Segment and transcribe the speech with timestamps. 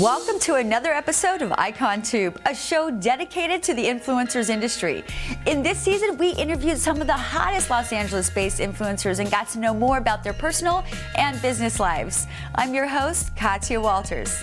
[0.00, 5.04] Welcome to another episode of Icon Tube, a show dedicated to the influencers industry.
[5.44, 9.50] In this season, we interviewed some of the hottest Los Angeles based influencers and got
[9.50, 10.84] to know more about their personal
[11.16, 12.26] and business lives.
[12.54, 14.42] I'm your host, Katya Walters.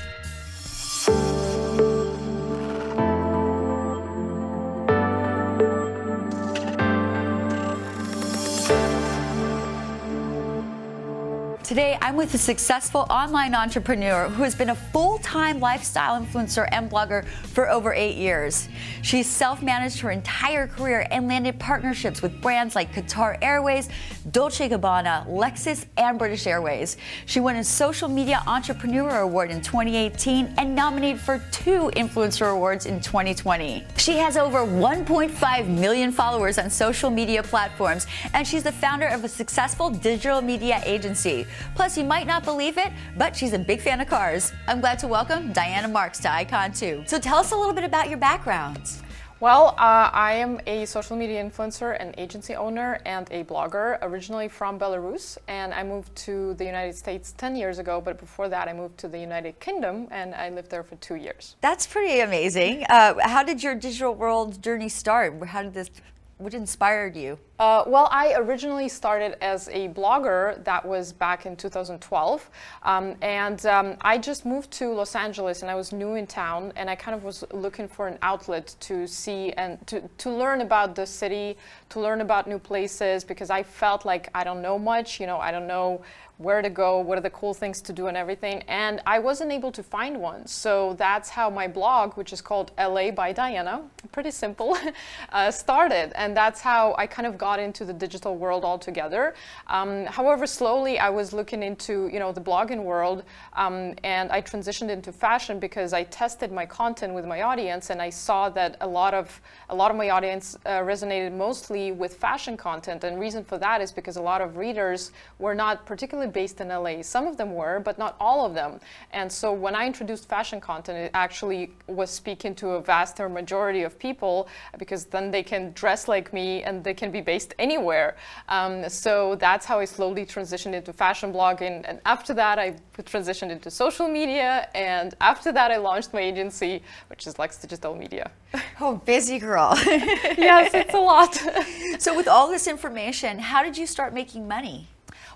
[11.67, 16.65] Today, I'm with a successful online entrepreneur who has been a full time lifestyle influencer
[16.71, 18.69] and blogger for over eight years.
[19.01, 23.89] She's self managed her entire career and landed partnerships with brands like Qatar Airways,
[24.31, 26.95] Dolce Gabbana, Lexus, and British Airways.
[27.25, 32.85] She won a Social Media Entrepreneur Award in 2018 and nominated for two Influencer Awards
[32.85, 33.83] in 2020.
[33.97, 39.25] She has over 1.5 million followers on social media platforms, and she's the founder of
[39.25, 41.45] a successful digital media agency.
[41.75, 44.51] Plus, you might not believe it, but she's a big fan of cars.
[44.67, 47.07] I'm glad to welcome Diana Marks to Icon Tube.
[47.07, 48.91] So tell us a little bit about your background.
[49.39, 54.47] Well, uh, I am a social media influencer, an agency owner, and a blogger, originally
[54.47, 55.37] from Belarus.
[55.47, 58.97] And I moved to the United States 10 years ago, but before that, I moved
[58.97, 61.55] to the United Kingdom and I lived there for two years.
[61.61, 62.85] That's pretty amazing.
[62.89, 65.45] Uh, how did your digital world journey start?
[65.45, 65.91] How did this
[66.39, 67.39] what inspired you?
[67.59, 70.63] Uh, well, I originally started as a blogger.
[70.63, 72.49] That was back in 2012,
[72.83, 76.71] um, and um, I just moved to Los Angeles, and I was new in town,
[76.75, 80.61] and I kind of was looking for an outlet to see and to, to learn
[80.61, 81.57] about the city,
[81.89, 85.19] to learn about new places, because I felt like I don't know much.
[85.19, 86.03] You know, I don't know
[86.37, 88.63] where to go, what are the cool things to do, and everything.
[88.67, 90.45] And I wasn't able to find one.
[90.45, 94.77] So that's how my blog, which is called LA by Diana, pretty simple,
[95.31, 96.11] uh, started.
[96.15, 99.33] And that's how I kind of got into the digital world altogether.
[99.67, 104.41] Um, however, slowly I was looking into you know the blogging world, um, and I
[104.41, 108.77] transitioned into fashion because I tested my content with my audience, and I saw that
[108.81, 113.03] a lot of a lot of my audience uh, resonated mostly with fashion content.
[113.03, 116.67] And reason for that is because a lot of readers were not particularly based in
[116.67, 117.01] LA.
[117.01, 118.79] Some of them were, but not all of them.
[119.11, 123.83] And so when I introduced fashion content, it actually was speaking to a vaster majority
[123.83, 124.47] of people
[124.77, 128.15] because then they can dress like me and they can be based anywhere.
[128.49, 131.83] Um, so that's how I slowly transitioned into fashion blogging.
[131.87, 134.69] And after that, I transitioned into social media.
[134.73, 138.31] And after that, I launched my agency, which is Lex Digital Media.
[138.79, 139.73] Oh, busy girl.
[139.85, 141.33] yes, it's a lot.
[141.99, 144.87] so, with all this information, how did you start making money?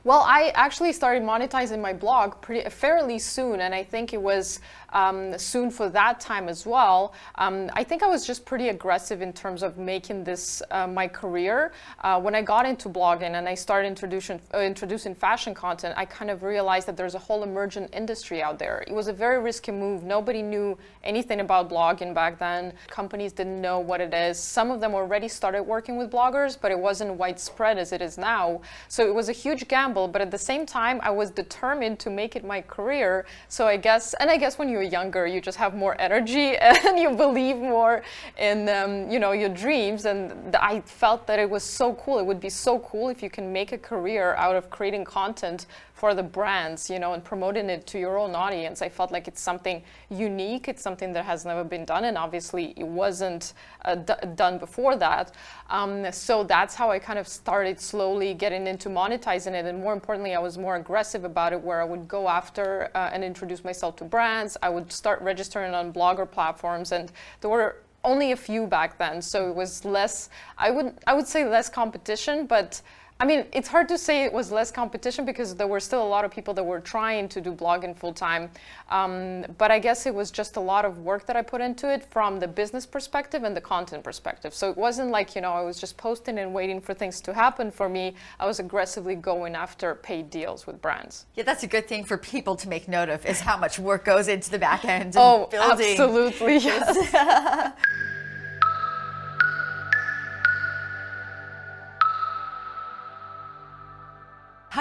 [0.04, 4.60] Well, I actually started monetizing my blog pretty fairly soon, and I think it was
[4.94, 7.14] um, soon for that time as well.
[7.36, 11.08] Um, I think I was just pretty aggressive in terms of making this uh, my
[11.08, 11.72] career.
[12.04, 16.06] Uh, when I got into blogging and I started introducing uh, introducing fashion content, I
[16.06, 18.84] kind of realized that there's a whole emergent industry out there.
[18.88, 20.04] It was a very risky move.
[20.04, 22.74] Nobody knew anything about blogging back then.
[22.88, 24.38] Companies didn't know what it is.
[24.38, 28.18] Some of them already started working with bloggers, but it wasn't widespread as it is
[28.18, 28.62] now.
[28.88, 30.08] So it was a huge gamble.
[30.08, 33.26] But at the same time, I was determined to make it my career.
[33.48, 36.58] So I guess, and I guess when you you're younger, you just have more energy
[36.58, 38.04] and you believe more
[38.38, 40.06] in um, you know your dreams.
[40.06, 42.20] And I felt that it was so cool.
[42.20, 45.66] It would be so cool if you can make a career out of creating content
[46.02, 48.82] for the brands, you know, and promoting it to your own audience.
[48.82, 50.68] I felt like it's something unique.
[50.68, 53.54] It's something that has never been done, and obviously it wasn't
[53.86, 55.34] uh, d- done before that.
[55.70, 59.94] Um, so that's how I kind of started slowly getting into monetizing it, and more
[59.94, 63.64] importantly, I was more aggressive about it, where I would go after uh, and introduce
[63.64, 64.58] myself to brands.
[64.64, 69.22] I would start registering on blogger platforms, and there were only a few back then,
[69.22, 70.30] so it was less.
[70.58, 72.82] I would I would say less competition, but
[73.22, 76.10] I mean, it's hard to say it was less competition because there were still a
[76.10, 78.50] lot of people that were trying to do blogging full time.
[78.90, 81.88] Um, but I guess it was just a lot of work that I put into
[81.94, 84.56] it from the business perspective and the content perspective.
[84.56, 87.32] So it wasn't like, you know, I was just posting and waiting for things to
[87.32, 88.16] happen for me.
[88.40, 91.28] I was aggressively going after paid deals with brands.
[91.36, 94.04] Yeah, that's a good thing for people to make note of is how much work
[94.04, 95.14] goes into the back end.
[95.16, 95.92] oh, building.
[95.92, 96.58] absolutely.
[96.58, 97.74] Yes.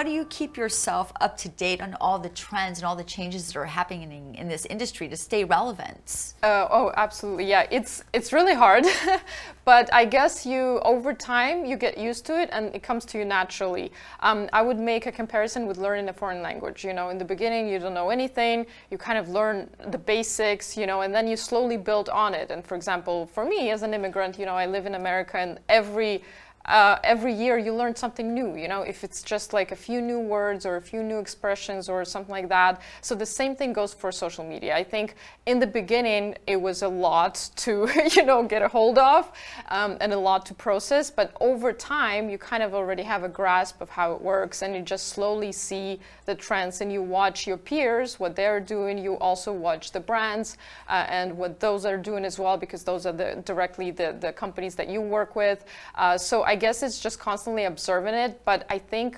[0.01, 3.03] How do you keep yourself up to date on all the trends and all the
[3.03, 6.33] changes that are happening in this industry to stay relevant?
[6.41, 7.45] Uh, oh, absolutely.
[7.45, 8.83] Yeah, it's it's really hard,
[9.63, 13.19] but I guess you over time you get used to it and it comes to
[13.19, 13.91] you naturally.
[14.21, 16.83] Um, I would make a comparison with learning a foreign language.
[16.83, 20.75] You know, in the beginning you don't know anything, you kind of learn the basics,
[20.75, 22.49] you know, and then you slowly build on it.
[22.49, 25.59] And for example, for me as an immigrant, you know, I live in America and
[25.69, 26.23] every
[26.65, 30.01] uh, every year you learn something new you know if it's just like a few
[30.01, 32.81] new words or a few new expressions or something like that.
[33.01, 34.75] So the same thing goes for social media.
[34.75, 35.15] I think
[35.45, 39.31] in the beginning it was a lot to you know get a hold of
[39.69, 41.09] um, and a lot to process.
[41.09, 44.75] But over time you kind of already have a grasp of how it works and
[44.75, 48.97] you just slowly see the trends and you watch your peers what they're doing.
[48.97, 50.57] You also watch the brands
[50.89, 54.33] uh, and what those are doing as well because those are the directly the, the
[54.33, 55.65] companies that you work with.
[55.95, 59.17] Uh, so I guess it's just constantly observing it, but I think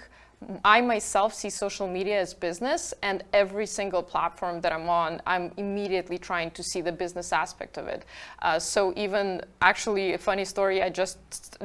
[0.63, 5.51] I myself see social media as business, and every single platform that I'm on, I'm
[5.57, 8.05] immediately trying to see the business aspect of it.
[8.41, 11.19] Uh, so even actually, a funny story, I just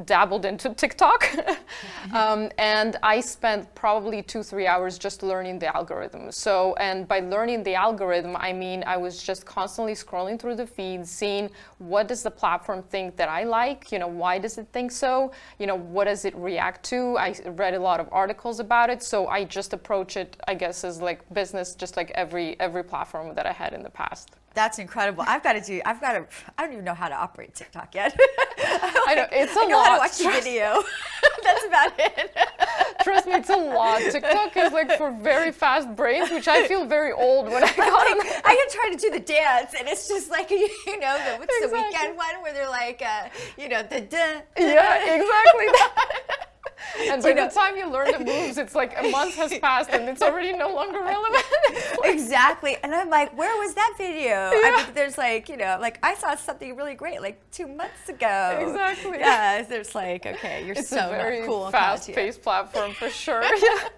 [0.06, 1.28] dabbled into TikTok,
[2.12, 6.31] um, and I spent probably two three hours just learning the algorithm.
[6.31, 10.66] So and by learning the algorithm, I mean I was just constantly scrolling through the
[10.66, 13.90] feed, seeing what does the platform think that I like.
[13.92, 15.32] You know, why does it think so?
[15.58, 17.16] You know, what does it react to?
[17.19, 19.03] I read a lot of articles about it.
[19.03, 23.35] So I just approach it, I guess, as like business, just like every every platform
[23.35, 24.31] that I had in the past.
[24.55, 25.25] That's incredible.
[25.26, 25.81] I've got to do.
[25.85, 26.26] I've got to.
[26.56, 28.19] I don't even know how to operate TikTok yet.
[28.59, 29.87] I know it's a I know lot.
[29.87, 30.82] how to watch the video.
[31.44, 32.37] That's about it.
[33.05, 34.00] Trust me, it's a lot.
[34.00, 37.88] TikTok is like for very fast brains, which I feel very old when I got
[37.88, 38.19] on.
[38.19, 40.59] Like, I can try to do the dance, and it's just like you
[40.99, 45.15] know, the, what's the weekend one where they're like, uh, you know, the duh, Yeah,
[45.15, 46.44] exactly.
[47.10, 49.56] And by you know- the time you learn the moves, it's like a month has
[49.60, 51.44] passed and it's already no longer relevant.
[52.04, 52.76] exactly.
[52.82, 54.50] And I'm like, where was that video?
[54.52, 58.08] I mean, there's like, you know, like I saw something really great like two months
[58.08, 58.58] ago.
[58.69, 59.19] Exactly.
[59.19, 59.62] Yeah.
[59.62, 61.64] There's like, okay, you're It's so a very cool.
[61.66, 62.12] and classy.
[62.12, 63.42] fast-paced platform for sure.
[63.42, 63.88] Yeah.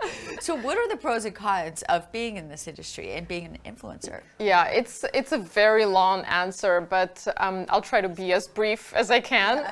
[0.41, 3.75] So, what are the pros and cons of being in this industry and being an
[3.75, 4.21] influencer?
[4.39, 8.93] Yeah, it's it's a very long answer, but um, I'll try to be as brief
[8.95, 9.71] as I can.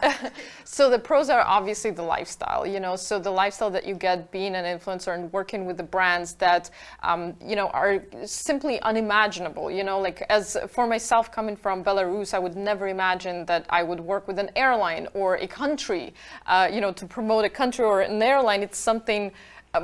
[0.64, 2.96] so the pros are obviously the lifestyle, you know.
[3.00, 6.70] So the lifestyle that you get being an influencer and working with the brands that
[7.02, 9.70] um, you know are simply unimaginable.
[9.70, 13.82] You know, like as for myself coming from Belarus, I would never imagine that I
[13.82, 16.14] would work with an airline or a country.
[16.46, 19.32] Uh, you know, to promote a country or an airline, it's something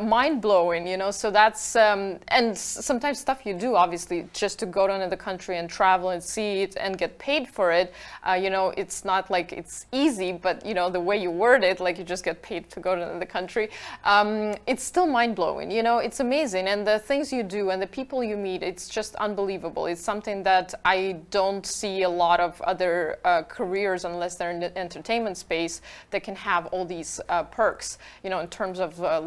[0.02, 1.10] mind blowing, you know.
[1.10, 5.58] So that's um, and sometimes stuff you do, obviously, just to go to another country
[5.58, 7.92] and travel and see it and get paid for it.
[8.26, 11.62] Uh, you know, it's not like it's easy, but you know the way you word
[11.62, 13.68] it, like you just get paid to go to another country.
[14.04, 15.98] Um, it's still mind blowing, you know.
[15.98, 19.86] It's amazing, and the things you do and the people you meet, it's just unbelievable.
[19.86, 24.60] It's something that I don't see a lot of other uh, careers unless they're in
[24.60, 29.00] the entertainment space that can have all these uh, perks, you know, in terms of
[29.02, 29.20] uh,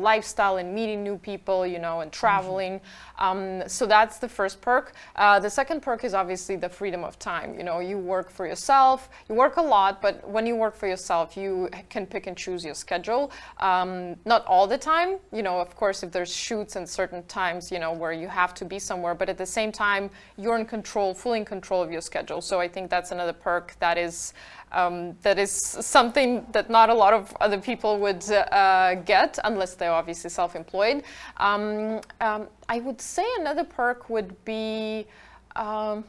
[0.47, 2.19] lifestyle and meeting new people, you know, and mm-hmm.
[2.19, 2.81] traveling.
[3.19, 4.93] Um, so that's the first perk.
[5.15, 7.55] Uh, the second perk is obviously the freedom of time.
[7.57, 9.09] You know, you work for yourself.
[9.29, 12.63] You work a lot, but when you work for yourself, you can pick and choose
[12.63, 13.31] your schedule.
[13.59, 15.17] Um, not all the time.
[15.31, 18.53] You know, of course, if there's shoots and certain times, you know, where you have
[18.55, 21.91] to be somewhere, but at the same time, you're in control, fully in control of
[21.91, 22.41] your schedule.
[22.41, 24.33] So I think that's another perk that is
[24.71, 29.75] um, that is something that not a lot of other people would uh, get unless
[29.75, 31.03] they're obviously self-employed.
[31.37, 35.07] Um, um, I would say another perk would be.
[35.55, 36.03] Um,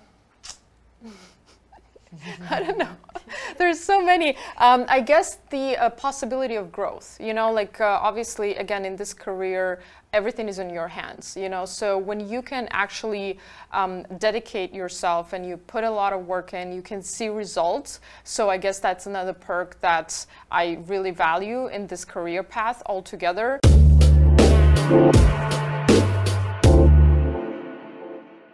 [2.51, 2.97] I don't know.
[3.59, 4.37] There's so many.
[4.57, 7.19] Um, I guess the uh, possibility of growth.
[7.21, 11.37] You know, like uh, obviously, again, in this career, everything is in your hands.
[11.37, 13.39] You know, so when you can actually
[13.73, 18.01] um, dedicate yourself and you put a lot of work in, you can see results.
[18.25, 23.61] So I guess that's another perk that I really value in this career path altogether.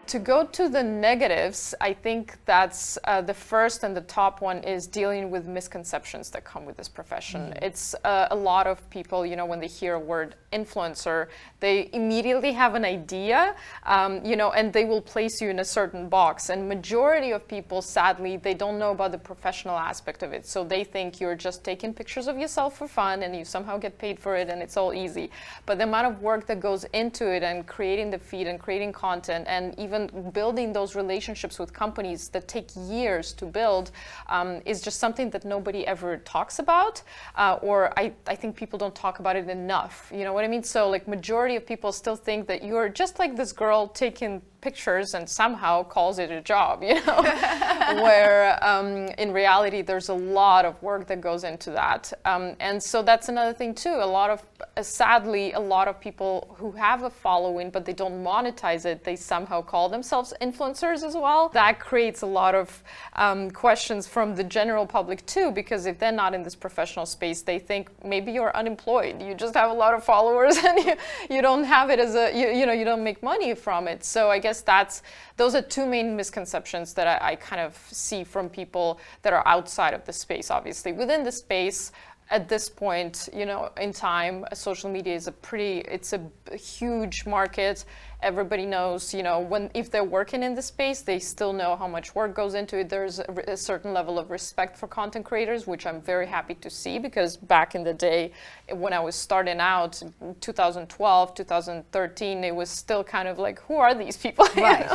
[0.08, 4.58] To go to the negatives, I think that's uh, the first and the top one
[4.58, 7.54] is dealing with misconceptions that come with this profession.
[7.62, 11.28] It's uh, a lot of people, you know, when they hear a word influencer,
[11.60, 15.64] they immediately have an idea, um, you know, and they will place you in a
[15.64, 16.50] certain box.
[16.50, 20.46] And majority of people, sadly, they don't know about the professional aspect of it.
[20.46, 23.98] So they think you're just taking pictures of yourself for fun and you somehow get
[23.98, 25.30] paid for it and it's all easy.
[25.66, 28.92] But the amount of work that goes into it and creating the feed and creating
[28.92, 33.90] content and even building those relationships with companies that take years to build
[34.28, 37.02] um, is just something that nobody ever talks about
[37.36, 40.10] uh, or I, I think people don't talk about it enough.
[40.14, 40.62] You know what i mean?
[40.62, 45.12] So like majority of people still think that you're just like this girl taking pictures
[45.12, 47.22] and somehow calls it a job, you know,
[48.02, 52.10] where um, in reality there's a lot of work that goes into that.
[52.24, 53.96] Um, and so that's another thing too.
[54.08, 54.42] A lot of,
[54.76, 59.04] uh, sadly, a lot of people who have a following but they don't monetize it,
[59.04, 61.50] they somehow call themselves influencers as well.
[61.50, 62.82] That creates a lot of
[63.16, 67.42] um, questions from the general public too, because if they're not in this professional space,
[67.42, 69.20] they think maybe you're unemployed.
[69.20, 70.94] You just have a lot of followers and you,
[71.28, 74.02] you don't have it as a, you, you know, you don't make money from it.
[74.04, 75.02] So I guess that's,
[75.36, 79.46] those are two main misconceptions that I, I kind of see from people that are
[79.46, 80.92] outside of the space, obviously.
[80.92, 81.92] Within the space,
[82.30, 86.20] at this point, you know, in time, social media is a pretty, it's a
[86.56, 87.84] huge market
[88.24, 91.86] everybody knows, you know, when if they're working in the space, they still know how
[91.86, 92.88] much work goes into it.
[92.88, 96.70] There's a, a, certain level of respect for content creators, which I'm very happy to
[96.70, 98.32] see because back in the day,
[98.72, 100.02] when I was starting out,
[100.40, 104.46] 2012, 2013, it was still kind of like, who are these people?
[104.64, 104.88] Right.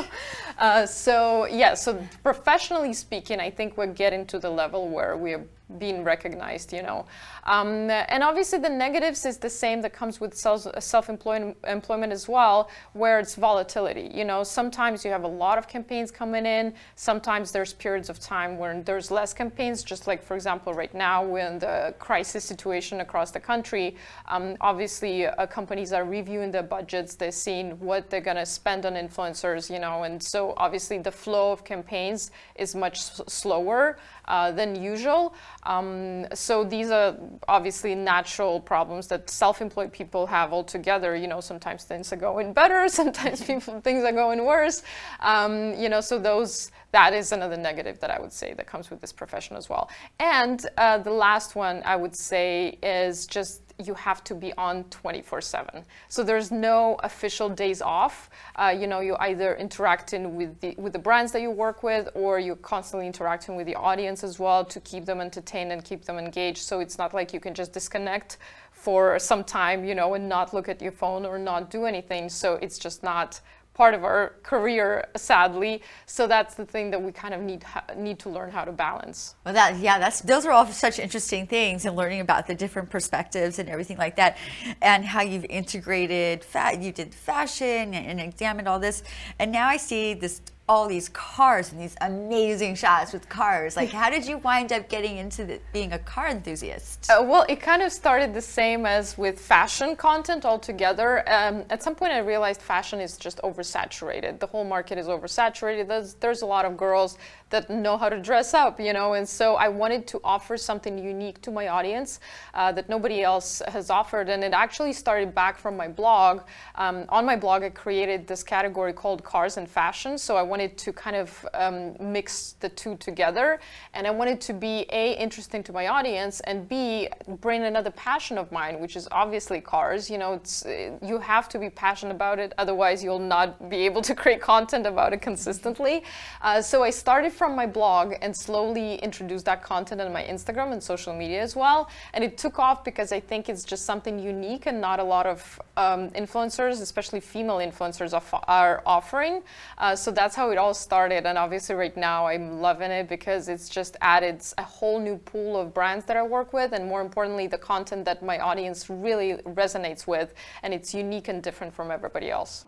[0.58, 5.46] uh, so yeah, so professionally speaking, I think we're getting to the level where we're
[5.78, 7.06] being recognized, you know.
[7.44, 12.70] Um, and obviously the negatives is the same that comes with self-employment employment as well,
[12.94, 14.12] where it's volatility.
[14.14, 16.74] You know, sometimes you have a lot of campaigns coming in.
[16.96, 21.24] Sometimes there's periods of time when there's less campaigns, just like, for example, right now
[21.24, 23.96] we're in the crisis situation across the country.
[24.28, 27.16] Um, obviously, uh, companies are reviewing their budgets.
[27.16, 31.12] They're seeing what they're going to spend on influencers, you know, and so obviously the
[31.12, 33.98] flow of campaigns is much slower
[34.28, 35.34] uh, than usual.
[35.64, 41.16] Um, so these are obviously natural problems that self-employed people have altogether.
[41.16, 43.09] You know, sometimes things are going better, sometimes
[43.48, 44.84] people things are going worse.
[45.20, 48.90] Um, you know, so those that is another negative that I would say that comes
[48.90, 49.90] with this profession as well.
[50.20, 54.84] And uh, the last one I would say is just you have to be on
[54.86, 55.84] 24/7.
[56.10, 58.30] So there's no official days off.
[58.56, 62.10] Uh, you know, you're either interacting with the with the brands that you work with,
[62.14, 66.04] or you're constantly interacting with the audience as well to keep them entertained and keep
[66.04, 66.60] them engaged.
[66.60, 68.38] So it's not like you can just disconnect
[68.80, 72.30] for some time, you know, and not look at your phone or not do anything.
[72.30, 73.42] So it's just not
[73.74, 75.82] part of our career, sadly.
[76.06, 79.36] So that's the thing that we kind of need need to learn how to balance.
[79.46, 82.90] Well, that yeah, that's those are all such interesting things, and learning about the different
[82.90, 84.38] perspectives and everything like that,
[84.82, 86.44] and how you've integrated.
[86.44, 89.04] Fat, you did fashion and, and examined all this,
[89.40, 93.76] and now I see this all these cars and these amazing shots with cars.
[93.76, 97.10] Like, how did you wind up getting into the, being a car enthusiast?
[97.10, 101.28] Uh, well, it kind of started the same as with fashion content altogether.
[101.28, 104.40] Um, at some point, I realized fashion is just oversaturated.
[104.40, 105.88] The whole market is oversaturated.
[105.88, 107.18] There's, there's a lot of girls
[107.50, 111.00] that know how to dress up, you know, and so I wanted to offer something
[111.00, 112.20] unique to my audience
[112.54, 114.30] uh, that nobody else has offered.
[114.30, 116.42] And it actually started back from my blog.
[116.76, 120.20] Um, on my blog, I created this category called cars and fashion.
[120.20, 123.60] So I wanted to kind of um, mix the two together.
[123.94, 127.08] And I wanted to be A, interesting to my audience, and B,
[127.40, 130.10] bring another passion of mine, which is obviously cars.
[130.10, 130.66] You know, it's,
[131.02, 134.86] you have to be passionate about it, otherwise, you'll not be able to create content
[134.86, 136.04] about it consistently.
[136.42, 140.72] Uh, so I started from my blog and slowly introduced that content on my Instagram
[140.72, 141.90] and social media as well.
[142.14, 145.26] And it took off because I think it's just something unique and not a lot
[145.26, 149.42] of um, influencers, especially female influencers, are offering.
[149.78, 151.26] Uh, so that's how it all started.
[151.26, 155.58] And obviously, right now, I'm loving it because it's just added a whole new pool
[155.58, 156.74] of brands that I work with.
[156.74, 160.34] And more importantly, the content that my audience really resonates with.
[160.64, 162.66] And it's unique and different from everybody else.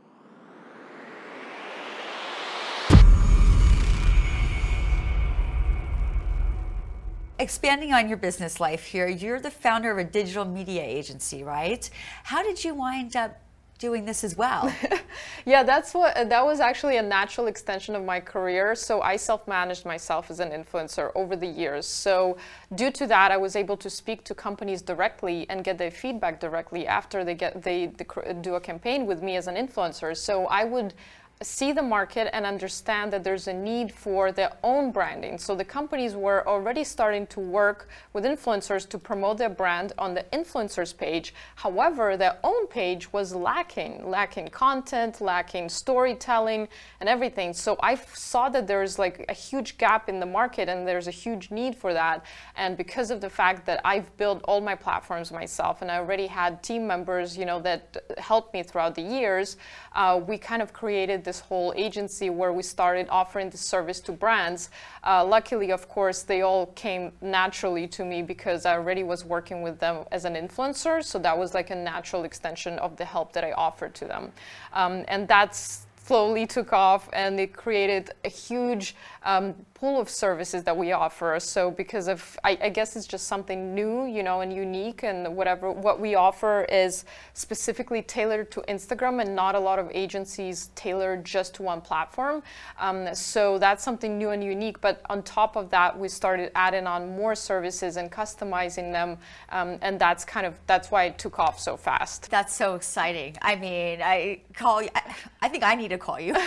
[7.41, 11.89] expanding on your business life here, you're the founder of a digital media agency, right?
[12.23, 13.41] How did you wind up
[13.81, 14.73] doing this as well?
[15.45, 18.75] yeah, that's what that was actually a natural extension of my career.
[18.75, 21.87] So I self-managed myself as an influencer over the years.
[21.87, 22.37] So
[22.75, 26.39] due to that, I was able to speak to companies directly and get their feedback
[26.39, 28.05] directly after they get they, they
[28.41, 30.15] do a campaign with me as an influencer.
[30.15, 30.93] So I would
[31.41, 35.37] see the market and understand that there's a need for their own branding.
[35.37, 40.13] So the companies were already starting to work with influencers to promote their brand on
[40.13, 41.33] the influencers page.
[41.55, 46.67] However, their own page was lacking, lacking content, lacking storytelling
[46.99, 47.53] and everything.
[47.53, 51.11] So I saw that there's like a huge gap in the market and there's a
[51.11, 52.25] huge need for that.
[52.55, 56.27] And because of the fact that I've built all my platforms myself and I already
[56.27, 59.57] had team members, you know, that helped me throughout the years,
[59.93, 64.11] uh, we kind of created this whole agency where we started offering the service to
[64.11, 64.69] brands.
[65.05, 69.61] Uh, luckily, of course, they all came naturally to me because I already was working
[69.61, 71.01] with them as an influencer.
[71.01, 74.33] So that was like a natural extension of the help that I offered to them.
[74.73, 80.63] Um, and that's slowly took off and it created a huge um, pool of services
[80.63, 81.39] that we offer.
[81.39, 85.35] So because of, I, I, guess it's just something new, you know, and unique and
[85.35, 90.69] whatever, what we offer is specifically tailored to Instagram and not a lot of agencies
[90.75, 92.43] tailored just to one platform.
[92.79, 94.79] Um, so that's something new and unique.
[94.81, 99.17] But on top of that, we started adding on more services and customizing them.
[99.49, 102.29] Um, and that's kind of, that's why it took off so fast.
[102.29, 103.35] That's so exciting.
[103.41, 106.35] I mean, I call you, I, I think I need to call you.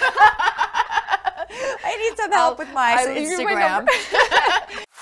[1.85, 3.87] I need some help I'll, with my I'll Instagram.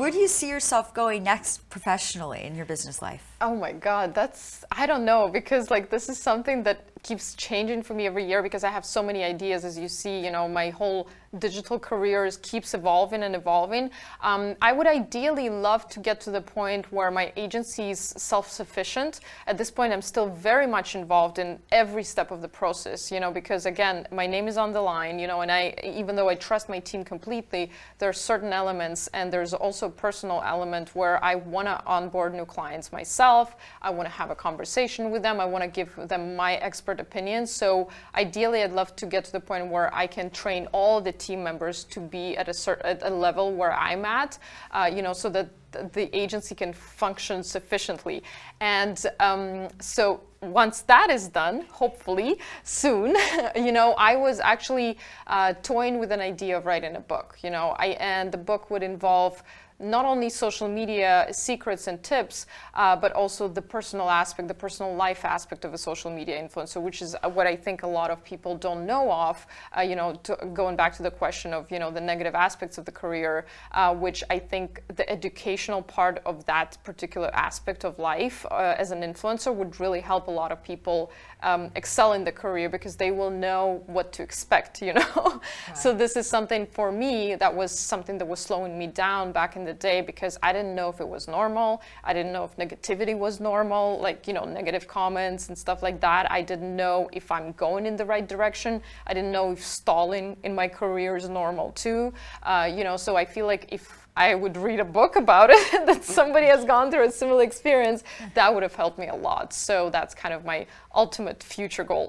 [0.00, 3.36] Where do you see yourself going next professionally in your business life?
[3.42, 7.82] Oh my God, that's, I don't know, because like this is something that keeps changing
[7.82, 9.64] for me every year because I have so many ideas.
[9.64, 13.88] As you see, you know, my whole digital career keeps evolving and evolving.
[14.20, 19.20] Um, I would ideally love to get to the point where my agency is self-sufficient.
[19.46, 23.20] At this point, I'm still very much involved in every step of the process, you
[23.20, 26.28] know, because again, my name is on the line, you know, and I, even though
[26.28, 30.96] I trust my team completely, there are certain elements and there's also a personal element
[30.96, 33.56] where I want to onboard new clients myself.
[33.80, 35.38] I want to have a conversation with them.
[35.38, 37.46] I want to give them my expertise expert opinion.
[37.46, 41.12] So ideally, I'd love to get to the point where I can train all the
[41.12, 44.38] team members to be at a certain at a level where I'm at,
[44.72, 45.50] uh, you know, so that
[45.92, 48.22] the agency can function sufficiently.
[48.60, 53.14] And um, so once that is done, hopefully soon,
[53.54, 57.50] you know, I was actually uh, toying with an idea of writing a book, you
[57.50, 59.42] know, I, and the book would involve
[59.80, 64.94] not only social media secrets and tips, uh, but also the personal aspect, the personal
[64.94, 68.22] life aspect of a social media influencer, which is what I think a lot of
[68.22, 69.46] people don't know of.
[69.76, 72.78] Uh, you know, to, going back to the question of you know the negative aspects
[72.78, 77.98] of the career, uh, which I think the educational part of that particular aspect of
[77.98, 81.10] life uh, as an influencer would really help a lot of people
[81.42, 84.82] um, excel in the career because they will know what to expect.
[84.90, 85.78] You know, right.
[85.78, 89.54] so this is something for me that was something that was slowing me down back
[89.54, 91.82] in the the day because I didn't know if it was normal.
[92.02, 96.00] I didn't know if negativity was normal, like, you know, negative comments and stuff like
[96.00, 96.30] that.
[96.30, 98.82] I didn't know if I'm going in the right direction.
[99.06, 102.12] I didn't know if stalling in my career is normal too.
[102.42, 105.86] Uh, you know, so I feel like if I would read a book about it,
[105.86, 108.02] that somebody has gone through a similar experience,
[108.34, 109.52] that would have helped me a lot.
[109.52, 112.08] So that's kind of my ultimate future goal.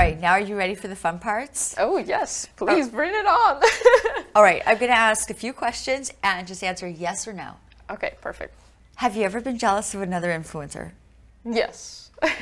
[0.00, 1.74] Right, now are you ready for the fun parts?
[1.78, 2.48] Oh, yes.
[2.56, 2.90] Please oh.
[2.90, 3.62] bring it on.
[4.34, 7.54] All right, I'm going to ask a few questions and just answer yes or no.
[7.90, 8.54] Okay, perfect.
[8.96, 10.92] Have you ever been jealous of another influencer?
[11.44, 12.10] Yes.
[12.22, 12.32] and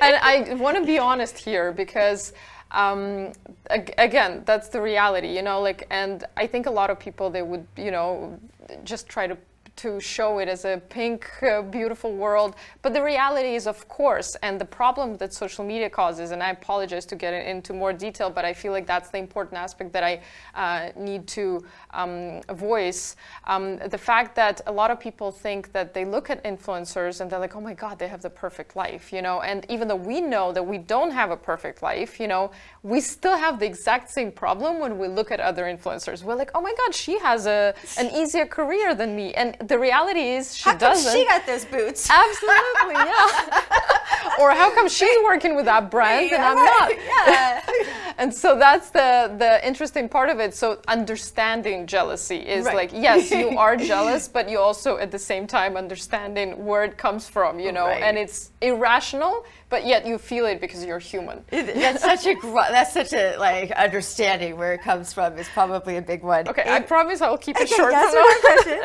[0.00, 2.32] I want to be honest here because
[2.70, 3.32] um,
[3.70, 7.42] again, that's the reality, you know, like, and I think a lot of people, they
[7.42, 8.38] would, you know,
[8.82, 9.36] just try to
[9.76, 12.54] to show it as a pink, uh, beautiful world.
[12.82, 16.50] But the reality is, of course, and the problem that social media causes, and I
[16.50, 20.04] apologize to get into more detail, but I feel like that's the important aspect that
[20.04, 20.20] I
[20.54, 23.16] uh, need to um, voice.
[23.44, 27.30] Um, the fact that a lot of people think that they look at influencers and
[27.30, 29.40] they're like, oh my God, they have the perfect life, you know?
[29.40, 32.50] And even though we know that we don't have a perfect life, you know,
[32.82, 36.22] we still have the exact same problem when we look at other influencers.
[36.22, 39.32] We're like, oh my God, she has a, an easier career than me.
[39.34, 41.12] And the reality is she how doesn't.
[41.12, 42.08] she got those boots?
[42.10, 44.38] Absolutely, yeah.
[44.40, 46.92] or how come she's working with that brand yeah, and I'm not?
[47.26, 48.14] Yeah.
[48.18, 50.54] and so that's the the interesting part of it.
[50.54, 52.76] So understanding jealousy is right.
[52.76, 56.96] like yes, you are jealous, but you also at the same time understanding where it
[56.96, 58.02] comes from, you know, right.
[58.02, 61.42] and it's irrational but yet you feel it because you're human.
[61.50, 62.34] that's such a
[62.70, 66.46] that's such a like understanding where it comes from is probably a big one.
[66.46, 67.92] Okay, I promise I'll keep it okay, short.
[67.92, 68.80] That's question.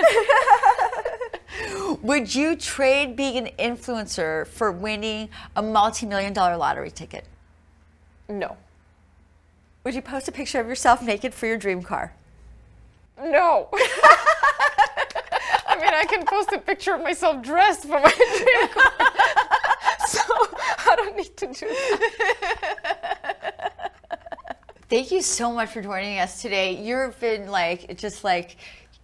[2.01, 7.25] Would you trade being an influencer for winning a multi-million dollar lottery ticket?
[8.29, 8.57] No.
[9.83, 12.13] Would you post a picture of yourself naked for your dream car?
[13.17, 13.69] No.
[15.65, 18.91] I mean, I can post a picture of myself dressed for my dream car.
[20.07, 20.19] so
[20.91, 23.07] I don't need to do that.
[24.89, 26.71] Thank you so much for joining us today.
[26.81, 28.55] You've been like just like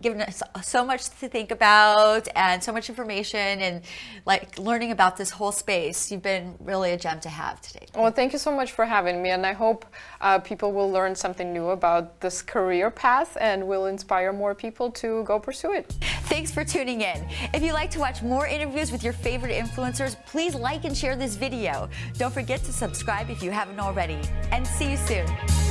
[0.04, 3.82] given us so much to think about and so much information and
[4.26, 6.12] like learning about this whole space.
[6.12, 7.88] You've been really a gem to have today.
[7.96, 9.86] Well, thank you so much for having me, and I hope
[10.22, 14.92] uh, people will learn something new about this career path and will inspire more people
[14.92, 15.92] to go pursue it.
[16.26, 17.26] Thanks for tuning in.
[17.54, 21.16] If you'd like to watch more interviews with your favorite influencers, please like and share
[21.16, 21.90] this video.
[22.18, 24.20] Don't forget to subscribe if you haven't already,
[24.52, 25.63] and see you soon.